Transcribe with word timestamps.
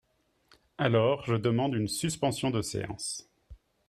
Alors 0.79 1.23
je 1.25 1.35
demande 1.35 1.75
une 1.75 1.87
suspension 1.87 2.49
de 2.49 2.63
séance 2.63 3.29